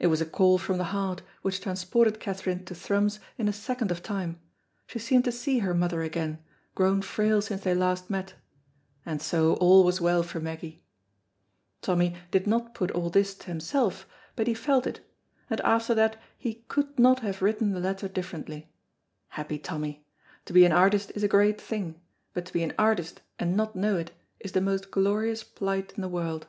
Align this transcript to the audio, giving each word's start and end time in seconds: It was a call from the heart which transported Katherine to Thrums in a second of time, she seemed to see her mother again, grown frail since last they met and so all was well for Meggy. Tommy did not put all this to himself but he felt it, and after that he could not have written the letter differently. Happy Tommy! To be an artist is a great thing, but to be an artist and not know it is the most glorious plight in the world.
It 0.00 0.08
was 0.08 0.20
a 0.20 0.26
call 0.26 0.58
from 0.58 0.78
the 0.78 0.82
heart 0.90 1.22
which 1.42 1.60
transported 1.60 2.18
Katherine 2.18 2.64
to 2.64 2.74
Thrums 2.74 3.20
in 3.38 3.46
a 3.46 3.52
second 3.52 3.92
of 3.92 4.02
time, 4.02 4.40
she 4.88 4.98
seemed 4.98 5.24
to 5.26 5.30
see 5.30 5.60
her 5.60 5.74
mother 5.74 6.02
again, 6.02 6.42
grown 6.74 7.02
frail 7.02 7.40
since 7.40 7.64
last 7.66 8.08
they 8.08 8.12
met 8.12 8.34
and 9.04 9.22
so 9.22 9.54
all 9.54 9.84
was 9.84 10.00
well 10.00 10.24
for 10.24 10.40
Meggy. 10.40 10.82
Tommy 11.82 12.16
did 12.32 12.48
not 12.48 12.74
put 12.74 12.90
all 12.90 13.10
this 13.10 13.32
to 13.36 13.46
himself 13.46 14.08
but 14.34 14.48
he 14.48 14.54
felt 14.54 14.88
it, 14.88 15.06
and 15.48 15.60
after 15.60 15.94
that 15.94 16.20
he 16.36 16.64
could 16.66 16.98
not 16.98 17.20
have 17.20 17.40
written 17.40 17.70
the 17.70 17.78
letter 17.78 18.08
differently. 18.08 18.72
Happy 19.28 19.56
Tommy! 19.56 20.04
To 20.46 20.52
be 20.52 20.64
an 20.64 20.72
artist 20.72 21.12
is 21.14 21.22
a 21.22 21.28
great 21.28 21.60
thing, 21.60 22.00
but 22.34 22.44
to 22.46 22.52
be 22.52 22.64
an 22.64 22.74
artist 22.76 23.20
and 23.38 23.56
not 23.56 23.76
know 23.76 23.96
it 23.98 24.10
is 24.40 24.50
the 24.50 24.60
most 24.60 24.90
glorious 24.90 25.44
plight 25.44 25.92
in 25.96 26.00
the 26.02 26.08
world. 26.08 26.48